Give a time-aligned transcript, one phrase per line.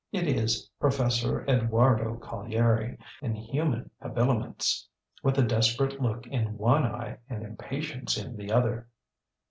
[0.11, 4.87] It is Professor Eduardo Collieri, in human habiliments,
[5.21, 8.87] with a desperate look in one eye and impatience in the other.